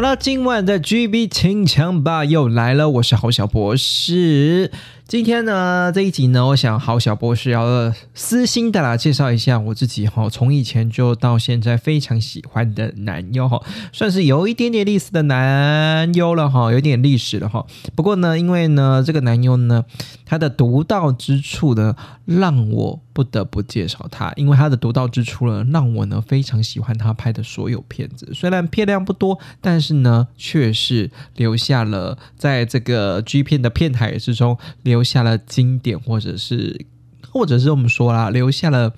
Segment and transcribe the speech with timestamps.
[0.00, 4.72] 好了，今晚的 GB 清枪吧又来了，我是侯小博士。
[5.10, 13.60] 今天呢，这一集呢，我想郝小博士要私心的啦，介绍一下我自己哈，从以前就到现在非常喜欢的男优哈，
[13.92, 17.66] 算是有一点点历史的男优了哈，有点历史了哈。
[17.96, 19.84] 不过呢，因为呢，这个男优呢，
[20.24, 28.30] 他的独到之处呢，让我不得不介绍他，因为他的独到之处呢，让我呢非常喜欢他拍的所有片子。
[28.32, 34.99] 虽然片量不多，但是呢，却是留下了在这个 G 片的片海之中留。
[35.00, 36.84] 留下了经典，或者是，
[37.30, 38.92] 或者是我们说啦，留下了，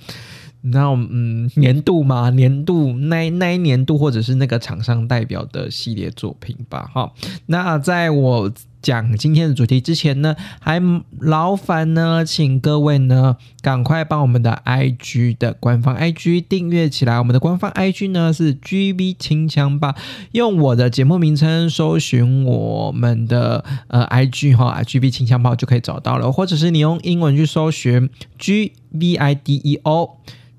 [0.62, 7.12] 那，嗯，年度嘛，年度那那一年度，或者是那个厂商代表的系列作品吧，哈。
[7.46, 8.52] 那在我。
[8.82, 10.82] 讲今天的主题之前呢，还
[11.20, 17.18] 劳烦呢，请各位呢赶快帮我们的 IG 的官方 IG 订阅起来。
[17.18, 19.94] 我们的官方 IG 呢是 GB 清枪吧，
[20.32, 30.10] 用我的节目名称搜寻我们的呃 IG 哈，GB 清枪炮就可以找到了，或者是你用英文去搜寻 GVIDEO。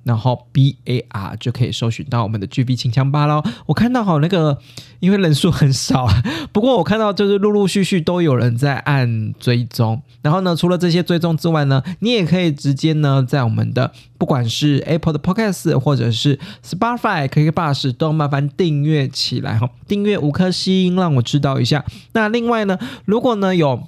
[0.03, 3.43] 然后 B A R 就可以搜寻到我们的 G B 清枪吧喽。
[3.65, 4.57] 我看到好那个，
[4.99, 10.01] 因为人数很少啊， 不过我看到就是陆陆续续都有人在按追踪。
[10.21, 21.83] 然后呢，除了这些追踪之外呢，你也可以直接呢在我们的不管是 Apple 的 Podcast 或者是 Spotify 可以 Bus 都麻烦订阅起来哈，订阅五颗星让我知道一下。
[22.13, 23.87] 那另外呢，如果呢有。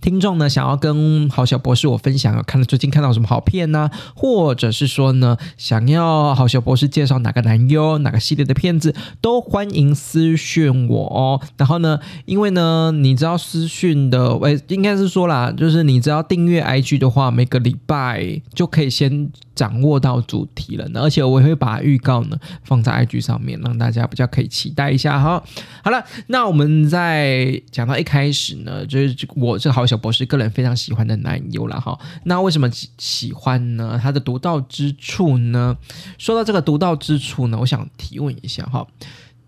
[0.00, 3.90] 听众呢，想要跟郝小博士我分享，看了最近看到什么好片呢？
[4.14, 11.40] 或者是说呢，想要郝小博士介绍哪个男优、哪个系列的片子，都欢迎私讯我哦。
[11.56, 19.30] 然后呢，因为呢，你知道私讯的，喂，应该是说啦，就是你只要订阅 IG 的话，每个礼拜就可以先。
[19.58, 25.42] 掌握到主题了呢，而且我也会把预告呢放在 IG 上面，让大家比较可以期待一下哈。
[25.82, 31.98] 好了，那我们在讲到一开始呢，就是我这个好小博士个人非常喜欢的男优了哈。
[32.24, 33.98] 那为什么喜欢呢？
[34.00, 35.76] 他的独到之处呢？
[36.18, 38.86] 说到这个独到之处呢，我想提问一下哈。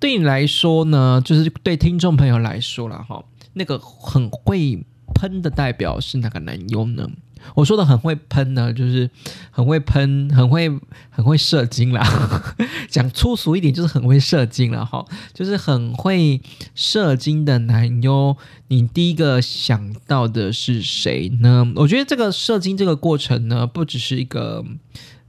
[0.01, 4.83] 对你来说呢，就是对听众朋友来说了哈，那个很会
[5.15, 7.07] 喷的代表是哪个男优呢？
[7.55, 9.09] 我说的很会喷呢，就是
[9.51, 10.69] 很会喷，很会
[11.11, 12.03] 很会射精啦。
[12.89, 15.05] 讲粗俗一点，就是很会射精了哈。
[15.33, 16.41] 就是很会
[16.75, 18.37] 射精的男优，
[18.69, 21.73] 你第一个想到的是谁呢？
[21.77, 24.65] 我觉得这个射精这个过程呢，不只是一个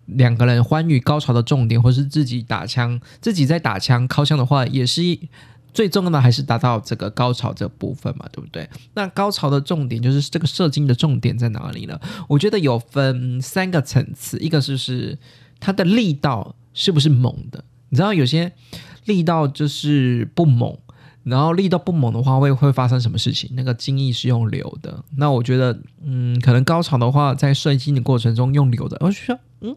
[0.06, 5.30] 两个人欢愉高潮的重点，或是自己打枪，自己在打枪靠枪的话，也是一。
[5.74, 8.70] 最重要的还是达到这个高潮这部分嘛，对不对？
[8.94, 12.00] 那高潮的重点就是这个射精的重点在哪里呢？
[12.28, 15.18] 我觉得有分三个层次，一个就是
[15.60, 17.64] 它的力道是不是猛的？
[17.90, 18.52] 你知道有些
[19.06, 20.78] 力道就是不猛，
[21.24, 23.50] 然后力道不猛的话会会发生什么事情？
[23.54, 25.04] 那个精液是用流的。
[25.18, 29.76] 那我觉得，嗯，可能高潮的话，在射精的过程中用流的，我就说，嗯，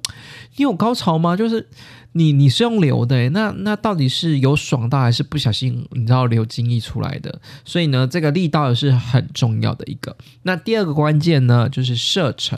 [0.57, 1.37] 你有高潮吗？
[1.37, 1.69] 就是。
[2.17, 7.41] 你你是用流的，那那到底是有爽到还是不小心你知道流精液出来的？
[7.65, 10.17] 所以呢，这个力道也是很重要的一个。
[10.45, 12.57] 那第二个关键呢，就是射程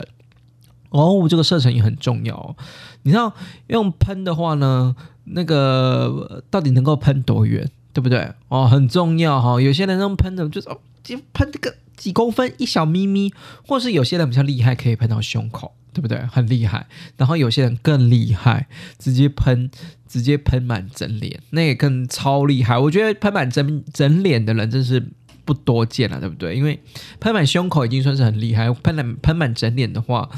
[0.89, 2.55] 哦，这个射程也很重要。
[3.01, 3.33] 你知道
[3.65, 8.31] 用喷的话呢，那个到底能够喷多远，对不对？
[8.49, 9.59] 哦，很重要哈。
[9.59, 13.33] 有些人用喷的，就是哦，就喷这个几公分一小咪咪，
[13.65, 15.73] 或是有些人比较厉害，可以喷到胸口。
[15.97, 16.23] 对不对？
[16.27, 16.85] 很厉害。
[17.17, 18.67] 然后有些人更厉害，
[18.99, 19.71] 直接喷，
[20.07, 22.77] 直接喷满整脸，那也更超厉害。
[22.77, 25.03] 我觉得喷满整整脸的人真是
[25.43, 26.55] 不多见了，对不对？
[26.55, 26.79] 因为
[27.19, 30.29] 喷满胸口已经算是很厉害，喷满喷满整脸的话，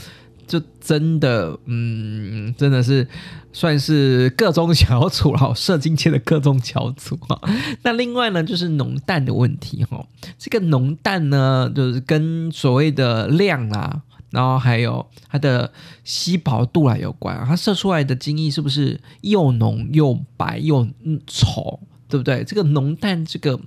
[0.48, 3.06] 就真的，嗯，真的是
[3.52, 7.38] 算是各中翘楚了，射精界的各中翘楚哈。
[7.84, 10.08] 那另外呢，就是浓淡的问题哈。
[10.38, 14.04] 这个浓淡呢，就是跟所谓的量啊。
[14.31, 15.72] 然后还有它的
[16.04, 20.88] 稀薄度啊有关，它射出来的精液是不是又浓又白又
[21.28, 22.44] 稠，对不对？
[22.44, 23.60] 这个浓淡这个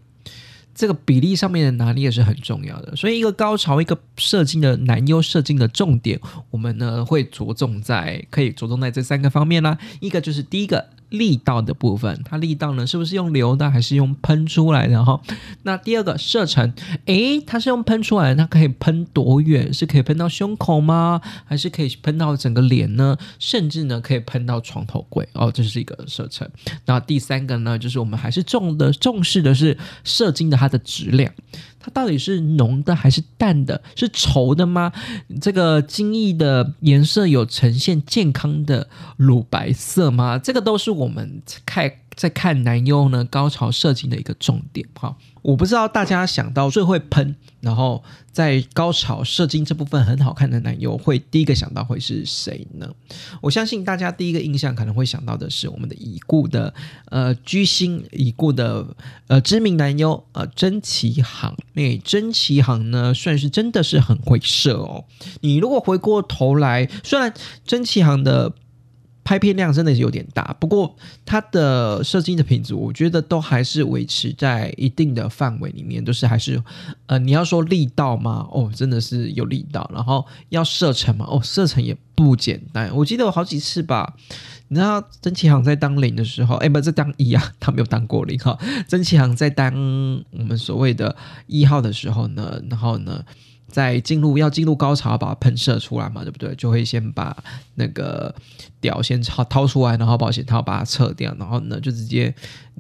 [0.74, 2.94] 这个比例上面的拿捏也是很重要的。
[2.96, 6.20] 所以一个高潮，一个射精的男优射精的重点，
[6.50, 9.78] 我们呢会着重在可以着重在这三个方面啦。
[10.00, 10.90] 一个就是第一个。
[11.12, 15.20] 力道的部分，它力道呢是不是用流的还是用喷出来的哈？
[15.62, 16.72] 那第二个射程，
[17.06, 19.72] 诶，它是用喷出来的，它可以喷多远？
[19.72, 21.20] 是可以喷到胸口吗？
[21.44, 23.16] 还是可以喷到整个脸呢？
[23.38, 26.48] 甚至呢可以喷到床头柜哦，这是一个射程。
[26.86, 31.32] 那第三个呢，就是我们还是重的重视的是射精的它的质量。
[31.82, 33.82] 它到底是浓的还是淡的？
[33.96, 34.92] 是稠的吗？
[35.40, 40.38] 这个精液的颜色有呈现健康的乳白色吗？
[40.38, 45.16] 这个都是我们看在看男优呢高潮射精的一个重点哈。
[45.42, 48.00] 我不知道大家想到最会喷，然后
[48.30, 52.88] 在高潮射精这部分很好看的男优，会第一个想到会是谁呢？
[53.40, 56.72] 我相信大家第一个印象可能会想到的是我们的已故的
[57.06, 58.86] 呃巨星已故的
[59.26, 61.56] 呃知名男优呃真奇航。
[61.72, 65.04] 那真奇航呢，算是真的是很会射哦。
[65.40, 67.34] 你如果回过头来，虽然
[67.66, 68.52] 真奇航的。
[69.24, 76.60] 拍片量真的是有点大，不过它的射精的品质，我觉得都还是维持在一定的范围里面，都是还是，
[77.06, 78.46] 呃，你要说力道吗？
[78.50, 79.88] 哦，真的是有力道。
[79.94, 81.24] 然后要射程嘛？
[81.28, 82.90] 哦，射程也不简单。
[82.96, 84.14] 我记得有好几次吧，
[84.68, 88.58] 你知道曾启航在当零的时候，哎，不是当一啊，他没有当过零哈。
[88.88, 89.72] 曾启航在当
[90.32, 91.14] 我们所谓的
[91.46, 93.24] 一号的时候呢，然后呢？
[93.72, 96.54] 在进入要进入高潮，把它喷射出来嘛，对不对？
[96.54, 97.36] 就会先把
[97.74, 98.32] 那个
[98.80, 102.32] 屌先掏掏出来，然后保险套把它撤掉，然后呢就直接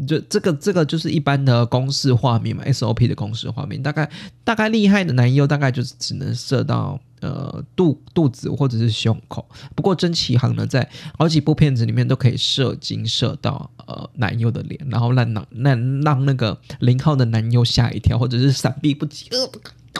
[0.06, 3.82] 就这个这个就是一般的公式画面嘛，SOP 的公式画面。
[3.82, 4.08] 大概
[4.44, 9.44] 大概厉害的男优大概就是只能射到呃肚肚子或者是胸口。
[9.74, 19.30] 不过真奇航呢，在好几部片子里面都可以射精射到呃男优的脸，然后让让让让那个零号的男优吓一跳，或者是闪避不及。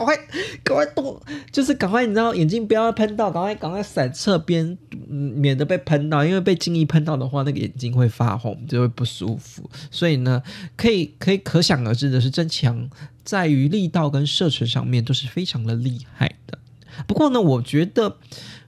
[0.03, 0.17] 赶快，
[0.65, 1.21] 赶快动，
[1.51, 4.77] 就是赶快，你知道，眼睛不要喷到，赶快，赶快闪侧边，
[5.09, 9.69] 免得被喷到，因为被精液喷到的话，那个眼睛会发红，就会不舒服。
[9.91, 10.43] 所以呢，
[10.77, 12.91] 可以可以可想而知的是，真强
[13.25, 16.59] 在于力道跟射程上面都是非常的厉害的。
[17.07, 18.17] 不过呢，我觉得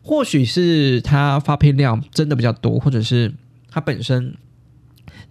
[0.02, 3.34] 或许是他发片量真的比较多，或者是
[3.70, 4.36] 他本身。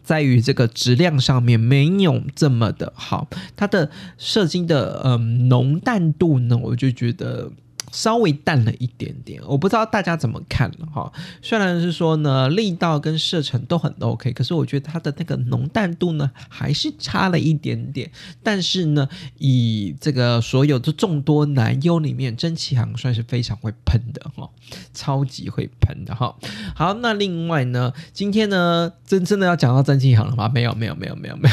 [0.03, 7.51] 在于这个质量上面没有这么的好，它的射精的嗯浓淡度呢，我就觉得。
[7.93, 11.13] 稍微淡了一点点，我不知道大家怎么看哈。
[11.43, 18.09] 虽然是说呢，力道跟射程都很 OK，可是我觉得它的那个浓淡度呢，还是差了一点点。
[18.41, 19.07] 但是呢，
[19.37, 24.49] 以这个所有的众多男优里面，真奇航算是非常会喷的哈，
[24.91, 26.35] 超级会喷的哈。
[26.75, 30.49] 好，那另外呢，今天呢，真真的要讲到真奇航了吗？
[30.49, 31.47] 没有，没有，没有，没有，没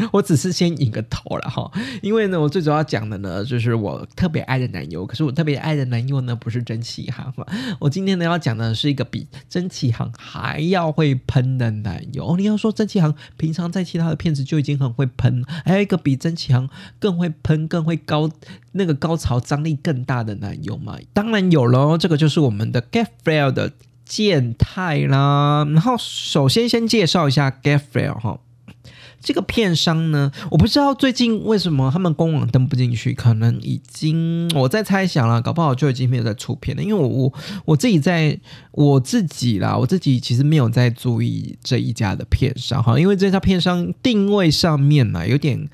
[0.00, 1.70] 有， 我只是先引个头了哈。
[2.02, 5.75] 因为呢，我最主要讲的呢，就是我特别爱的男优，可是我特别爱。
[5.76, 7.46] 的男友呢不是真启航嘛？
[7.78, 12.36] 我今天呢要讲的是一个比真启航还要会喷的男优。
[12.36, 16.68] 你要说真启航平常在其他的片子就已经很会喷，还有一个比真启航
[16.98, 18.30] 更会喷、更会高
[18.72, 20.96] 那个高潮张力更大的男友嘛？
[21.12, 23.72] 当然有喽，这个就是我们的 Get Fail 的
[24.04, 25.64] 健太啦。
[25.64, 28.40] 然后首先先介绍一下 Get Fail 哈。
[29.20, 36.82] 这个片商呢，我不知道最近为什么他们官网登不进去，可能已经我在猜想了，搞不好就已经没有在出片了。
[36.82, 37.32] 因为我我
[37.64, 38.38] 我自己在
[38.72, 45.68] 我自己啦，我自己其实没有在注意这一家的片商哈，因为这家片商定位上面嘛有点。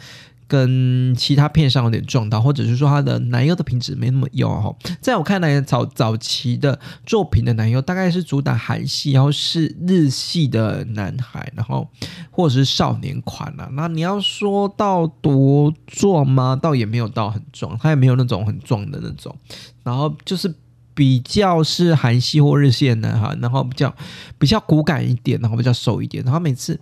[0.52, 4.70] 跟其他片上有点撞到，或者是说他的男优的品质没那么优哈。
[5.00, 11.88] 在我看来，早早期的作品的男优大概是主打韩系，然后是日系的男孩，然后
[12.30, 13.70] 或者是少年款啊。
[13.72, 16.54] 那你要说到多壮吗？
[16.54, 19.34] 倒也没有到很壮，他也没有那种很壮的那种。
[19.82, 20.54] 然后就是
[20.92, 23.94] 比较是韩系或日系的男孩，然后比较
[24.38, 26.22] 比较骨感一点，然后比较瘦一点。
[26.22, 26.78] 然后每次，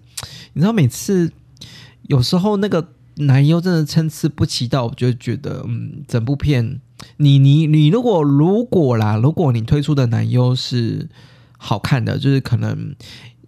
[0.55, 1.33] 你知道每次
[2.09, 2.89] 有时候那个。
[3.21, 6.81] 男优真的参差不齐到，我就觉得，嗯，整部片，
[7.19, 11.09] 你你你，如果如果啦，如果你推出的男优是
[11.59, 12.95] 好看的，就是可能，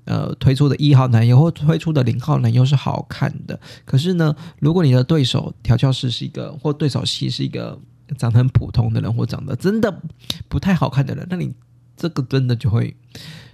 [0.04, 7.78] 呃，推出的一号男优或推出的零号男优是好看的，可是呢，如果你的对手调教师是一个，或对手戏是一个
[8.18, 10.02] 长得很普通的人，或长得真的
[10.48, 11.52] 不太好看的人，那你
[11.96, 12.94] 这个真的就会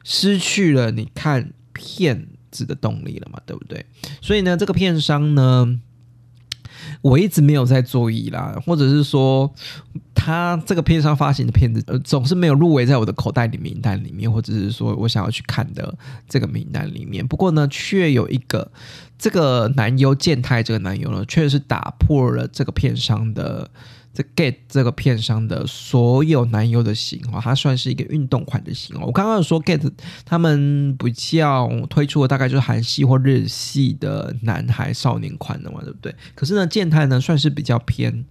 [0.04, 3.86] 失去了你看片子的动力了嘛，对不对？
[4.20, 5.80] 所以呢，这个片商呢。
[7.00, 9.52] 我一直没有在注意啦，或者是说
[10.14, 15.96] 他这个片商发行的片子，呃，总是没有入围在我的口袋里名单里面，或者是说我想要去看的
[16.28, 17.26] 这个名单里面。
[17.26, 18.70] 不过呢，却有一个
[19.18, 23.70] 这个男优健太，这个男优呢，确实是打破了这个片商的。
[24.18, 29.04] 这 Get 这个片商的所有男优的型哦，它算是一个运动款的型哦。
[29.06, 29.88] 我刚刚有说 Get
[30.24, 36.12] 他们比较推出的大概就是韩系或日系的男孩少年款的嘛，对不对？
[36.34, 38.24] 可是呢，健太呢算是比较偏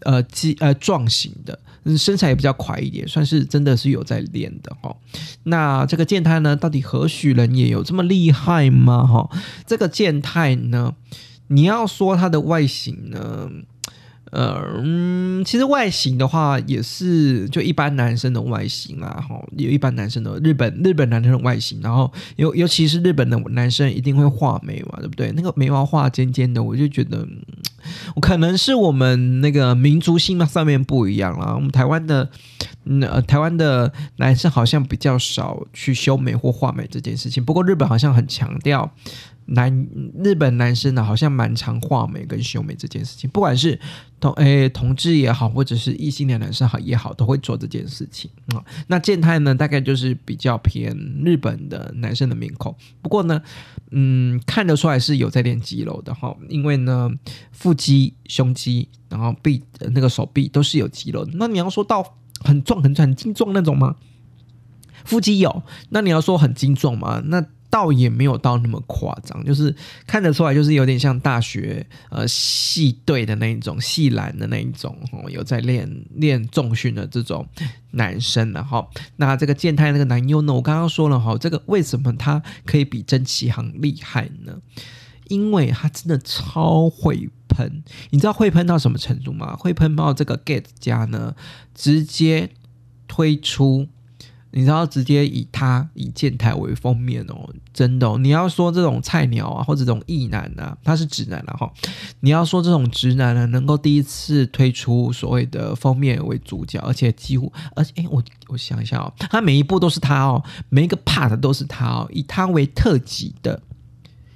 [0.00, 1.58] 呃肌呃壮型的，
[1.98, 4.96] 身材也比较快一点，算是真的是有在练的哈。
[5.42, 7.68] 那这个健太呢，到底何许人也？
[7.68, 9.06] 有这么厉害吗？
[9.06, 9.28] 哈，
[9.66, 10.94] 这个健太呢，
[11.48, 13.50] 你要说他的外形呢？
[14.32, 25.30] 呃嗯，其实外形的话也是就一般男生的外形啦，哈，有一般男生的日本日本男生的外形，然后尤尤其是日本的男生一定会画眉嘛，对不对？
[25.32, 27.28] 那个眉毛画尖尖的，我就觉得，
[28.22, 31.52] 可能是我们那个民族性嘛上面不一样啦。
[31.54, 32.26] 我们台湾的，
[33.02, 38.90] 呃，台湾的男生好像比较少去修眉或画眉这件事情，不过日本好像很强调。
[39.46, 39.86] 男
[40.22, 43.78] 日本男生呢，好像蛮常画眉跟修眉这件事情，不管是
[44.20, 48.64] 同诶同志也好，或者是异性恋男生好也好，都会做这件事情啊。
[48.86, 53.42] 那健太呢，大概就是比较偏日本的男生的面孔，不过呢，
[53.90, 57.10] 嗯，看得出来是有在练肌肉的哈，因为呢，
[57.50, 61.32] 腹肌、胸肌，然后臂那个手臂都是有肌肉的。
[61.34, 63.96] 那你要说到很壮、很壮、很精壮那种吗？
[65.04, 67.20] 腹肌有，那你要说很精壮吗？
[67.26, 69.74] 那倒也没有到那么夸张，就是
[70.06, 77.48] 看得出来，就是有点像大学呃系队的那一种系篮的那一种哦，有在练练重训的这种
[77.92, 78.86] 男生了哈。
[79.16, 84.58] 那这个健太那个男优呢，我刚刚说了哈，这个为什么他可以比真奇航厉害呢？
[85.28, 89.56] 因为他真的超会喷，你知道会喷到什么程度吗？
[89.56, 91.34] 会喷到这个 Get 家呢，
[91.74, 92.50] 直接
[93.08, 93.88] 推出。
[94.54, 98.18] 你知道直接以他以健台为封面哦，真的哦。
[98.18, 101.72] 你要说这种菜鸟啊，或者这种异男啊，他是直男了哈。
[102.20, 113.62] 你要说这种直男呢，能够第一次推出所谓的封面为主角，而且几乎，而且哎，我我想一下哦，他每一部都是他哦，每一个 part 都是他哦，以他为特辑的，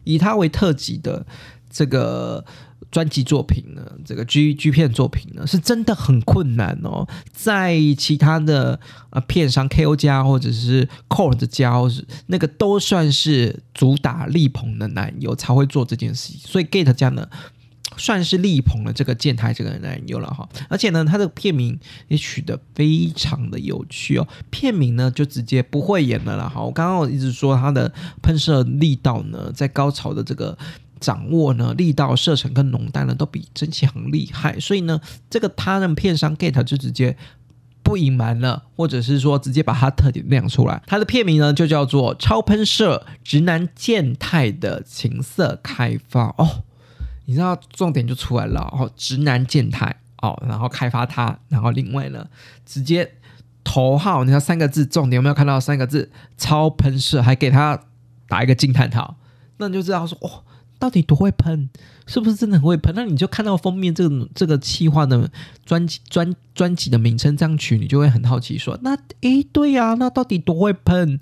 [0.04, 1.26] 以他为特辑的
[1.70, 2.44] 这个。
[2.96, 7.06] 专辑作品呢，这个 G G 片作品呢，是真的很困难哦。
[7.30, 11.74] 在其他的呃片商 K O 家或者是 Core 的家，
[12.28, 16.40] 那个都算是主打力捧的男友才会做这件事情。
[16.40, 17.28] 所以 Gate 家呢，
[17.98, 20.48] 算是力捧了这个健太这个男友了哈。
[20.70, 24.26] 而且呢，他的片名也取得非常的有趣哦。
[24.50, 26.48] 片名呢就直接不会演了啦。
[26.48, 26.62] 哈。
[26.62, 30.56] 我刚刚我一直说他的喷射力道呢，在高潮的这个。
[30.98, 37.16] 掌握呢力道、射程跟浓淡呢都比蒸汽很厉害，所以呢，这个他的片商 get 就直接
[37.82, 40.82] 不隐瞒了，或者是说直接把它特点亮出来。
[40.86, 46.64] 它的片名呢就叫做《超喷射直男健态的情色开发》哦，
[47.26, 52.26] 你知道重点就出来了哦，直男健态哦，然后开发它，然后另外呢
[52.64, 53.12] 直接
[53.62, 57.80] 头号，你看三个字，重点有没有看到三个字“超喷射”，还给他
[58.28, 59.16] 打一个惊叹号，
[59.58, 60.42] 那你就知道说哦。
[60.78, 61.68] 到底多会喷？
[62.06, 62.94] 是不是真的很会喷？
[62.94, 65.28] 那你就看到封面这个这个企划的
[65.64, 71.18] 专辑专专辑的名称这样取，你就会很好奇说：那诶，对呀，那到底多会喷？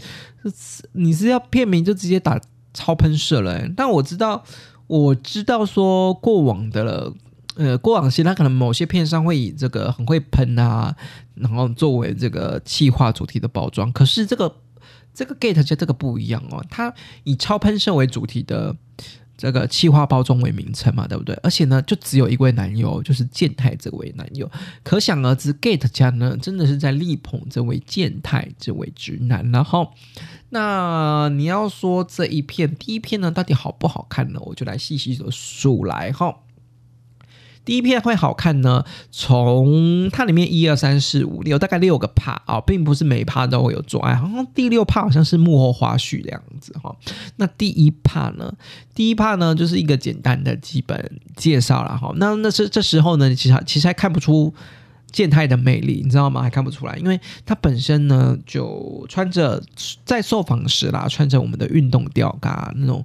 [0.92, 2.38] 你是要片名就直接打
[2.74, 3.66] 超喷射了？
[3.74, 4.44] 但我知道，
[4.86, 7.12] 我知道说过往的
[7.56, 10.94] 呃过往期，他可能某些片商会以这个很会喷啊，
[11.34, 13.90] 然后作为这个企划主题的包装。
[13.92, 14.54] 可是这个
[15.14, 16.92] 这个 Gate 就这个不一样哦，它
[17.22, 18.76] 以超喷射为主题的。
[19.36, 21.34] 这个气化包装为名称嘛，对不对？
[21.42, 24.50] 而且呢，就只有一位男友，就是健太这位男友。
[24.82, 29.50] 可想而知，Gate 家呢，真的是在力捧这位健太这位直男。
[29.50, 29.92] 然后，
[30.50, 34.40] 那你要说这一片第一片呢，到底好不好看呢？
[34.42, 36.34] 我就来细细的数来哈。
[37.64, 46.94] 第一片会好看呢，从它里面一二三四五六，大概六个 part 啊，并不是每 part 都会有做爱，好像第六 part 好像是幕后花絮这样子哈。
[47.36, 48.52] 那第一 part 呢，
[48.94, 52.12] 第一 part 呢就是一个简单的基本介绍了哈。
[52.16, 54.52] 那那是这时候呢，其实其实还看不出
[55.10, 56.42] 健太的魅力，你知道吗？
[56.42, 59.62] 还看不出来，因为他本身呢就穿着
[60.04, 63.04] 在受访时啦，穿着我们的运动吊嘎那种。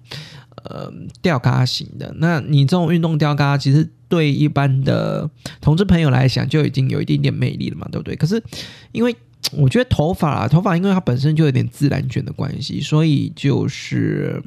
[0.66, 5.30] 呃，吊嘎型的，那你这种运动吊嘎，其实对一般的
[5.62, 8.16] 同志朋友来讲，就已经有一点点魅力了嘛，对不对？
[8.16, 8.44] 可是，
[8.92, 9.16] 因为
[9.56, 14.44] 我觉得头发啊，头发因为它本身就有点自然卷的关系，所以就是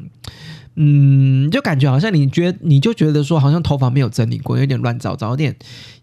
[0.75, 5.57] 嗯，就感觉好像你觉你就觉得说，好像头发没有整理过，有点乱糟糟，有点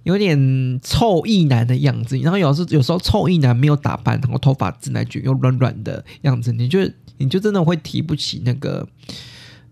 [0.04, 2.18] 有点臭意男的样子。
[2.18, 6.80] 然后有时有时候臭意男没有打扮，然后头发自然卷又软软的样子，你就
[7.18, 8.88] 你就真的会提不起那个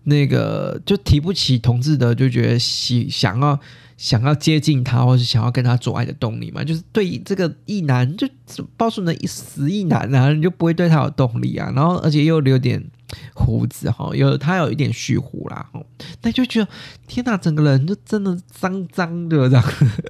[0.08, 3.58] 那个，就提不起同志的，就觉得喜想要。
[3.98, 8.28] 想要接近他，或是想要跟他做爱的动力嘛，就是对这个异男，就
[8.76, 11.72] 包括那一死异男啊，你就不会对他有动力啊。
[11.74, 12.80] 然后，而且又留点
[13.34, 15.68] 胡子哈，有他有一点虚胡啦，
[16.22, 16.68] 那就觉得
[17.08, 19.64] 天哪，整个人就真的脏脏的这样，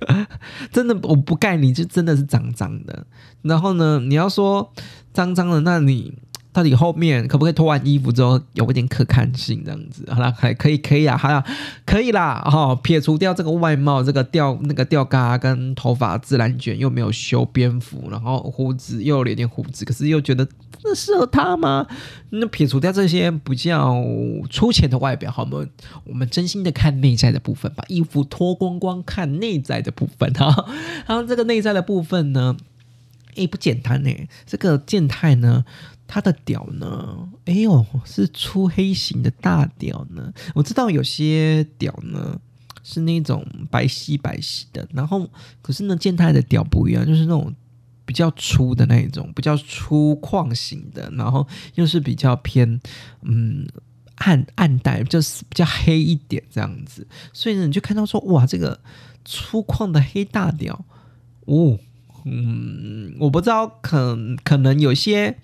[0.70, 3.06] 真的我不盖你就真的是脏脏的。
[3.40, 4.70] 然后呢，你要说
[5.14, 6.12] 脏脏的，那你。
[6.58, 10.04] 到底后面可不可以脱完衣服之后有一点可看性这样子？
[10.10, 11.44] 好了，还可以，可以啊，好了，
[11.86, 20.44] 可以啦，哈，撇除掉这个外貌，这个吊那个吊嘎跟头发自然卷又没有修边幅，然后胡子又有点胡子，可是又觉得
[20.82, 21.86] 这适合他吗？
[22.30, 23.94] 那撇除掉这些比较
[24.50, 25.70] 粗浅的外表，好，我们
[26.06, 30.68] 我们真心的看内在的部分，把衣服脱光光看内在的部分哈。
[31.06, 32.56] 然后这个内在的部分呢，
[33.36, 34.10] 诶，不简单呢，
[34.44, 35.64] 这个健太呢。
[36.10, 37.28] 他的屌呢？
[37.44, 40.32] 哎呦，是粗黑型的大屌呢。
[40.54, 42.40] 我知道有些屌呢
[42.82, 45.28] 是那种白皙白皙的，然后
[45.60, 47.54] 可是呢，健太的屌不一样，就是那种
[48.06, 52.80] 比较粗的那一种，比较粗犷型的，然后又是比较偏
[53.20, 53.68] 嗯
[54.14, 57.06] 暗暗淡，就是比较黑一点这样子。
[57.34, 58.80] 所以呢，你就看到说，哇，这个
[59.26, 60.86] 粗犷的黑大屌，
[61.44, 61.78] 哦，
[62.24, 65.36] 嗯，我不知道，可可能有些。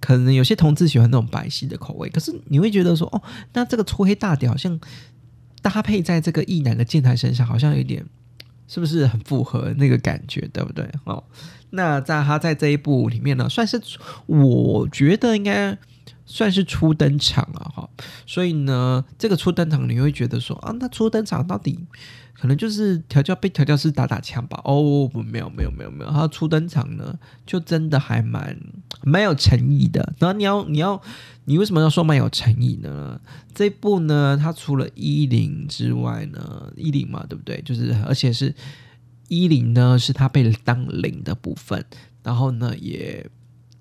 [0.00, 3.22] 可能有些同志喜欢那种白皙的口味，可是你会觉得说，哦，
[3.52, 4.78] 那这个粗黑大屌好像
[5.62, 8.04] 搭配在这个异男的健太身上，好像有点
[8.68, 10.88] 是不是很符合那个感觉，对不对？
[11.04, 11.22] 哦，
[11.70, 13.80] 那在他在这一部里面呢，算是
[14.26, 15.76] 我觉得应该
[16.26, 17.88] 算是初登场了哈，
[18.26, 21.78] 所以呢，这个初登场你会觉得说，啊，那初登场到底？
[22.38, 24.60] 可能就是调教被调教师打打枪吧。
[24.62, 26.10] 哦，不，没有，没有，没有，没有。
[26.10, 28.54] 他初登场呢，就真的还蛮
[29.04, 30.12] 蛮有诚意的。
[30.18, 31.00] 然后你要，你要，
[31.46, 33.18] 你为什么要说蛮有诚意呢？
[33.54, 37.62] 这部呢，它除了一零之外呢，一零嘛，对不对？
[37.62, 38.54] 就是，而且是
[39.28, 41.82] 一零呢，是他被当零的部分。
[42.22, 43.26] 然后呢，也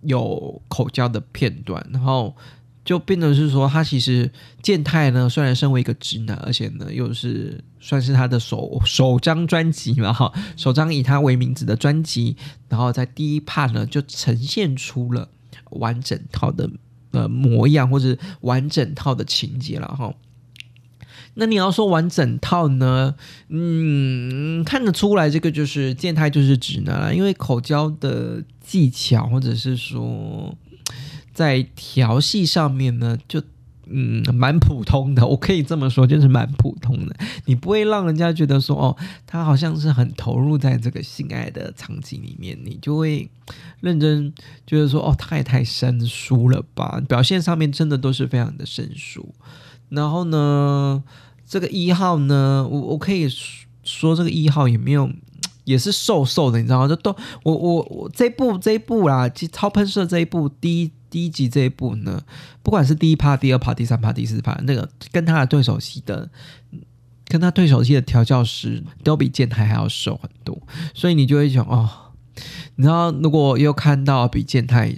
[0.02, 1.86] 有口交的片段。
[1.92, 2.36] 然后。
[2.86, 12.38] 就变成是说，他其实健太呢，虽然身为一个直男，而且呢又是算是他的首首张专辑嘛，哈，首张以他为名字的专辑，
[12.70, 15.28] 然后在第一 part 呢就呈现出了
[15.72, 16.70] 完整套的
[17.10, 20.14] 呃模样，或者完整套的情节了，哈。
[21.36, 23.16] 那你要说完整套呢，
[23.50, 30.56] 嗯，看得出来这个就是健太就是直男，因为口交的技巧，或者是说。
[31.34, 33.44] 在调戏上面呢，就
[33.88, 37.14] 嗯 蛮普通的，我可以这么说，就是蛮普通的。
[37.44, 38.96] 你不会让人家觉得说哦，
[39.28, 43.30] 他好像是很投入在这个性爱的场景里面，你就会
[43.82, 44.34] 认真
[44.66, 47.04] 觉得说哦，他也太生疏了吧？
[47.06, 49.36] 表现上面真的都是非常的生疏。
[49.90, 51.04] 然后呢，
[51.46, 53.28] 这个一号呢，我我可以
[53.84, 55.10] 说这个一号也没有。
[55.66, 56.88] 也是瘦瘦的，你知道吗？
[56.88, 57.10] 就都
[57.42, 62.22] 我我我这一部这一部啦，其实超喷射这一部第一第一集这一部呢，
[62.62, 66.30] 不管是第一趴、第二趴、第三趴、第四趴，那个跟他的对手戏的，
[67.28, 70.56] 跟他对手戏的调教师都比健太还要瘦很多，
[70.94, 71.90] 所以你就会想哦，
[72.76, 74.96] 你知道如果又看到比健太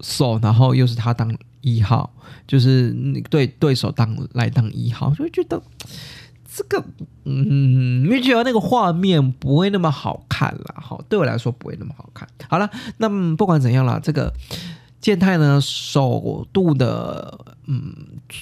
[0.00, 2.12] 瘦，然后又是他当一号，
[2.46, 2.94] 就是
[3.30, 5.62] 对对手当来当一号，就会觉得。
[6.54, 6.84] 这个，
[7.24, 12.28] 嗯，你觉得那个画面不会那么好看了，哈，对我来说不会那么好看。
[12.46, 14.30] 好了，那么不管怎样了，这个
[15.00, 17.96] 健太呢，首度的，嗯，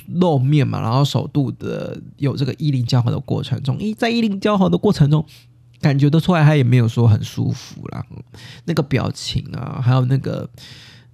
[0.09, 5.25] 露面嘛，然后首度的有这个衣领交合的过程中，一在衣领交合的过程中，
[5.81, 8.05] 感觉得出来他也没有说很舒服啦，
[8.65, 10.51] 那个表情啊，还有那个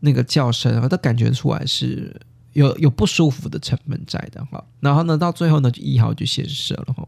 [0.00, 2.20] 那个叫声啊，都感觉出来是。
[2.52, 7.06] 有有不舒服的成分在的哈，然后呢，到最后呢，就一号就先射了哈。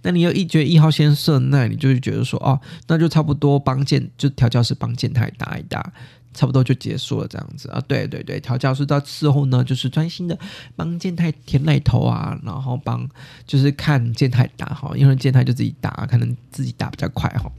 [0.00, 5.92] 那你又一觉得一号先射，那你就会觉得说，哦，那就差不多帮健就调教师帮健太打一打，
[6.32, 7.78] 差不多就结束了这样子啊。
[7.86, 10.38] 对对对，调教师到事后呢，就是专心的
[10.74, 13.06] 帮健太填奶头啊，然后帮
[13.46, 17.52] 就是看健太打哈，因为健太就自己打，可能自己打比较快哈。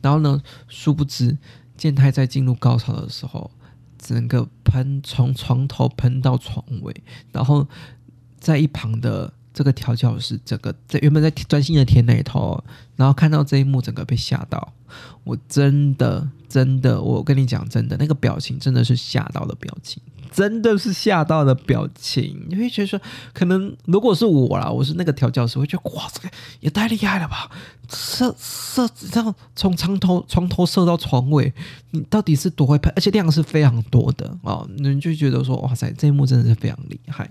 [0.00, 1.36] 然后呢，殊不知
[1.76, 3.50] 健太在进入高潮的时候。
[4.00, 7.68] 整个喷从床头喷到床尾，然后
[8.38, 12.62] 在一旁的这个调教师，整个在原本在专心的舔奶头，
[12.96, 14.72] 然后看到这一幕，整个被吓到。
[15.24, 22.44] 我真的真的，我跟你讲，真的那个表情真的是吓到的表情，真的是吓到的表情。
[22.48, 23.00] 你会觉得说，
[23.32, 27.48] 可能如果是我啦，我是那个调教师，会觉得哇，这个也太厉害了吧！
[27.88, 31.52] 射射这样从床头床头射到床尾，
[31.90, 32.90] 你到底是多会拍？
[32.96, 37.30] 而且量是非常多的啊，你就觉得说，哇塞，这一幕真的是非常厉害。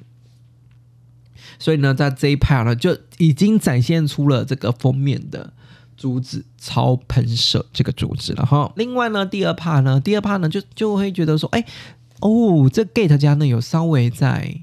[1.59, 5.53] 所以呢，在这一趴呢，就已经展现出了这个封面的。
[5.97, 11.65] 珠子超喷射这个珠子了哈，另外呢，第二趴呢，第二趴呢就就会觉得说，哎，
[12.21, 14.61] 哦，这 Gate 家呢有稍微在。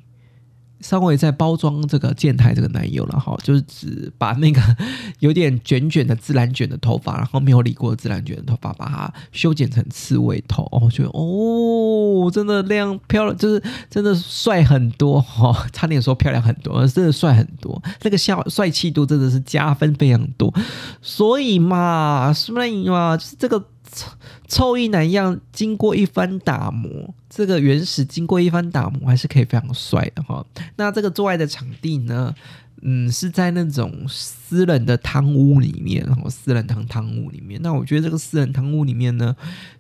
[0.81, 4.61] 稍微在包装这个健太这个男友了哈，就是只把那个
[5.21, 10.69] 有点卷卷的自然卷的头发，然后没有理过自然卷的头发，把它修剪成刺猬头。
[10.71, 20.53] 我觉得哦，真的亮漂亮，就是真的帅很多哈，差点说漂亮很多，真的帅很多，那个笑帅气度真的是加分非常多。
[21.01, 23.65] 所以嘛，所以嘛，就是这个。
[23.93, 24.11] 臭
[24.49, 30.45] 臭一男样，经过一番打磨，这个原始经过一番打磨，还是可以非常帅的哈。
[30.77, 32.35] 那这个做爱的场地呢？
[32.83, 37.59] 嗯，是在那种私人的汤屋里面，然后私人汤汤屋里面。
[37.63, 39.35] 那我觉得这个私人汤屋里面呢，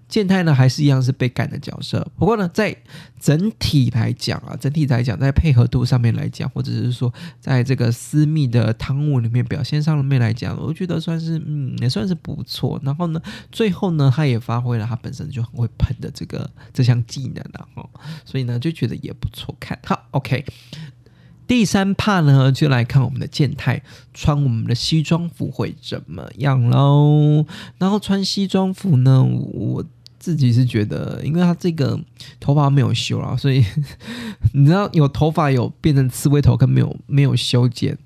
[0.09, 2.07] 健太呢还是一样是被干的角色。
[2.17, 2.77] 不过呢，在
[3.19, 12.81] 整体来讲啊，整体来讲，在配合度上面来讲，或者是说在这个私密的汤屋里面表现上面来讲，我觉得算是嗯也算是不错。
[12.85, 17.89] 然后呢，最后呢，他也发挥了他本身就很会喷的这个这项技能了哈，
[18.25, 19.79] 所以呢就觉得也不错看。
[19.85, 20.45] 好，OK。
[21.49, 23.81] 第三趴呢，就来看我们的健太
[24.13, 27.47] 穿我们的西装服会怎么样喽。
[27.79, 29.85] 然后穿西装服呢，我
[30.27, 31.97] 自己是觉得，因为他这个
[32.41, 33.65] 头发没有修啊，所以
[34.53, 37.97] 你知道有头发有变成刺猬头跟没有没有修剪。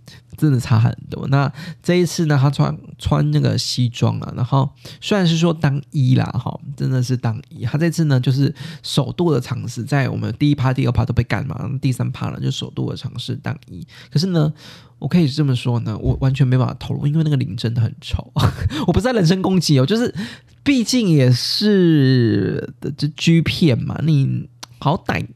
[0.40, 1.26] 真的差很多。
[1.29, 4.68] 那这一次呢，他穿穿那个西装啊，然后
[5.00, 7.64] 虽然是说当一啦，哈，真的是当一。
[7.64, 13.87] 他这次呢，就是首度的尝试，在我们第一趴、第二趴都被干嘛，第三趴了就首度的尝试当一。
[14.11, 14.53] 可是呢，
[14.98, 18.33] 我可以这么说呢，我完全没办法透露，因为那个领真的很丑。
[18.87, 20.14] 我不是在人身攻击哦，就是
[20.62, 24.48] 毕竟也是这 G 片嘛，你
[24.79, 25.26] 好歹。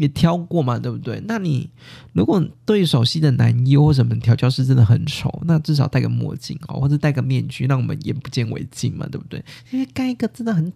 [0.00, 1.22] 也挑过嘛，对不对？
[1.26, 1.68] 那你
[2.12, 9.44] 如果对手戏的男优或什么调教师真的很丑，那至少戴个墨镜哦，或者戴个面具，让我们眼不见为净嘛，对不对？
[9.70, 10.72] 因为盖一个真的很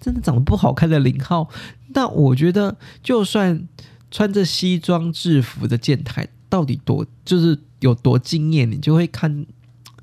[0.00, 1.48] 真的长得不好看的零号，
[1.88, 3.68] 那我觉得就算
[4.10, 9.46] 穿着西装制服的健太，到底多就是有多惊艳，你就会看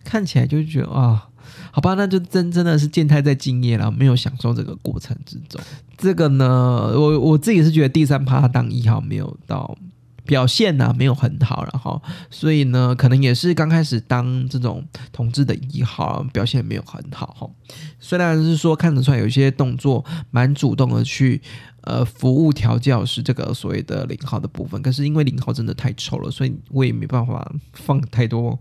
[0.04, 1.28] 看起来就觉得啊。
[1.72, 5.62] 好吧，那就真真的是健太在敬业了，没有享受这个过程之中。
[5.98, 6.48] 这个呢，
[6.96, 9.78] 我我自己是觉得第三趴当一号没有到
[10.26, 17.50] 表现呢，没有很好，然后所以呢，可能也是刚开始当这种同志的一号，表现没有很好哈。
[18.00, 21.42] 虽然是说看得出来有一些动作蛮主动的去
[21.82, 28.58] 呃服务调教是这个所谓的零号的部分，可是因为零号真的太丑了，所以我也没办法放太多。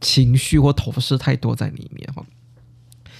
[0.00, 2.24] 情绪或投射太多在里面哈。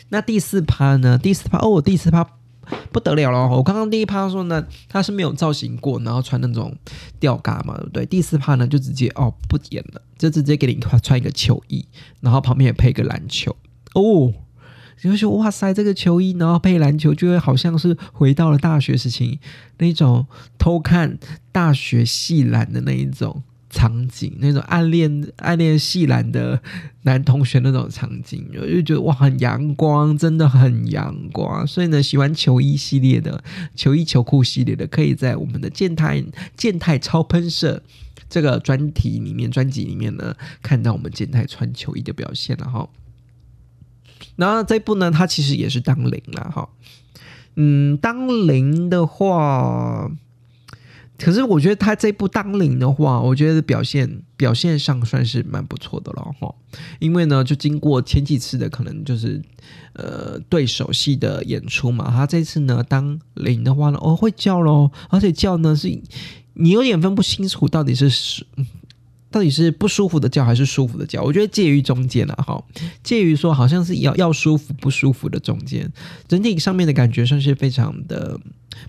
[0.09, 1.19] 那第四趴呢？
[1.19, 2.25] 第四趴哦，第四趴
[2.93, 3.49] 不得了了。
[3.49, 6.77] 我刚刚第一趴说呢，他是没有造型过，然后穿那种
[7.19, 8.07] 吊嘎嘛，对不对？
[8.07, 11.85] 第四趴呢，就直接哦不演了，就直接给你穿一个球衣，
[12.21, 13.57] 然后旁边也配个篮球
[13.95, 14.33] 哦。
[15.03, 19.41] 你会说哇塞，这个球衣然后配篮球，就会好像是回到了大学时期
[19.79, 21.19] 那种偷看
[21.53, 23.43] 大学系篮的那一种。
[23.77, 26.59] 场景那种暗恋暗恋细兰的
[27.03, 31.67] 男同学那种场景，我就觉得哇，很阳光，真的很阳光。
[31.67, 36.25] 所以呢，喜欢球衣系列的球衣球裤系列的，可以在我们的健太
[36.57, 37.83] 健太超喷射
[38.31, 42.89] 这个专题里面专辑里面呢，看到我们健太穿球衣的表现了哈。
[44.37, 46.71] 然后这部呢，它其实也是当零了哈。
[47.57, 50.11] 嗯，当零的话。
[51.19, 56.55] 可是我觉得他这部当零的话，我觉得表现表现上算是蛮不错的了哈。
[56.99, 59.43] 因为呢，就经过前几次的可能就是
[59.95, 65.89] 呃对手戏的演出嘛，他这次呢当零的话呢，哦会叫咯，而且叫呢是
[66.55, 68.47] 你有点分不清楚到底是是。
[69.29, 71.23] 到底是不舒服的叫还是舒服的叫？
[71.23, 72.65] 我觉得介于中间了哈，
[73.03, 75.93] 介于说好像是要要舒服不舒服的中间，
[76.27, 78.41] 整体上面的感觉算是非常的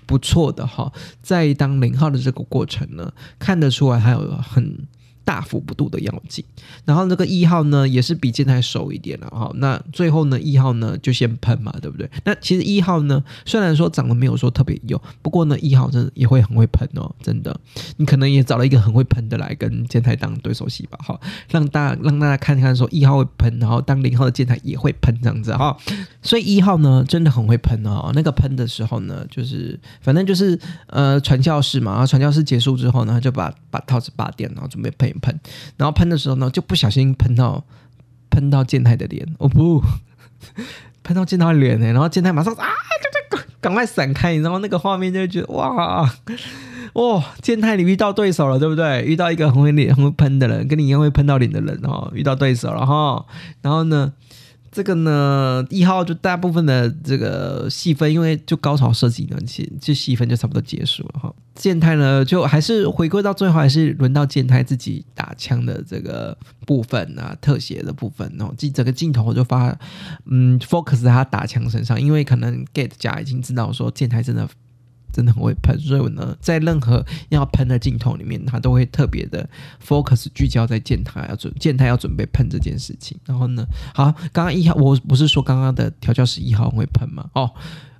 [0.05, 0.91] 不错的哈。
[1.21, 4.87] 在当零号的这个过程呢，看得出来他有很
[5.27, 6.41] 大幅度的要紧。
[6.85, 9.51] 然后那个一号呢，也是比健太熟一点了哈。
[9.55, 12.09] 那最后呢，一号呢就先喷嘛，对不对？
[12.23, 17.59] 那其实一号呢，虽然说长得没有说特别优，不过呢，一号真的也会很会喷哦，真的。
[17.97, 25.75] 你可能也找了一个很会喷的来跟健太当对手戏吧，哈，让大让大家看看说一号会喷，然后当零号的健太也会喷这样子哈。
[26.21, 28.13] 所以一号呢，真的很会喷哦。
[28.15, 35.39] 那个喷的时候呢，就是反正就是呃传教士嘛，然后传教士结束之后呢，就把把套子拔掉，然后准备喷喷，
[35.77, 37.63] 然后喷的时候呢，就不小心喷到
[38.29, 39.81] 喷到健太的脸，哦不，
[41.03, 42.65] 喷到健太的脸呢，然后健太马上啊，
[43.29, 46.09] 赶赶赶快闪开，然后那个画面就觉得哇
[46.93, 49.03] 哇，健太你遇到对手了，对不对？
[49.03, 53.25] 遇到一个很会脸很会喷的人，跟你一样会喷到脸的人哦，遇到对手了哈，
[53.61, 54.13] 然后呢？
[54.77, 61.33] 这个呢，一号就大部分的这个戏份，因为就高潮设计呢，其实就戏份就差不多结束了哈。
[61.55, 66.37] 健太呢，就还是回归到最后，还是轮到健太自己打枪的这个
[66.67, 68.53] 部分啊，特写的部分哦。
[68.55, 69.75] 这整个镜头就发，
[70.25, 74.47] 嗯，focus 在他打枪身上，因为可能 get 家已经知道说健太真的。
[75.11, 79.49] 真的很会喷，所以呢，在任何要喷的镜头里面，他都会特别的
[79.83, 83.17] focus 聚焦在健太要准健太要准备喷这件事情。
[83.25, 87.29] 然后呢，好，刚刚一号我不是说刚刚的调教师一号会喷吗？
[87.33, 87.51] 哦，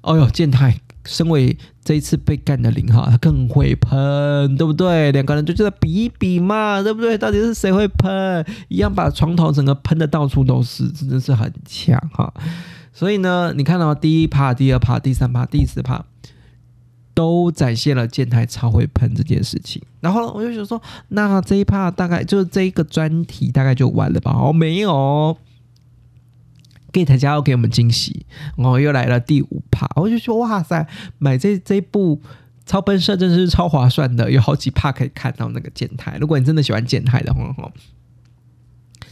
[0.02, 5.12] 哦哟，健太身为这一次被干的零号，他更会喷，对不对？
[5.12, 7.18] 两个人就在比一比嘛，对不对？
[7.18, 8.46] 到底是谁会喷？
[8.68, 12.32] 一样把床头整个喷的到处都是，真的是很强哈。
[12.94, 16.06] 所以呢，你看到第一趴、第二趴、第三趴、第四趴。
[17.18, 24.32] 都展现了健太超会喷这件事情，然后我就想说，那这一趴大概就是这一个专题大概就完了吧？
[24.40, 25.36] 哦，没有
[26.94, 32.22] ，Gate 家要给我们惊喜，然后又来了第五趴，我就说哇塞，买这这一部
[32.68, 36.20] 超喷射真的是超划算的，有好几趴可以看到那个健太。
[36.20, 37.72] 如果你真的喜欢健太的话，哈。